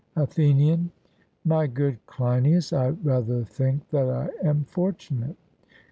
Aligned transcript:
ATHENIAN: 0.15 0.89
My 1.45 1.67
good 1.67 2.03
Cleinias, 2.07 2.73
I 2.73 2.87
rather 2.89 3.43
think 3.45 3.87
that 3.89 4.09
I 4.09 4.31
am 4.43 4.63
fortunate. 4.63 5.37